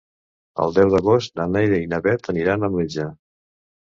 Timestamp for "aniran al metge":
2.35-3.07